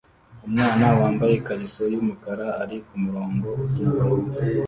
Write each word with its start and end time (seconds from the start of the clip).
Umwana 0.47 0.85
wambaye 0.99 1.33
ikariso 1.35 1.83
yumukara 1.93 2.47
ari 2.61 2.77
kumurongo 2.87 3.47
utukura 3.65 4.39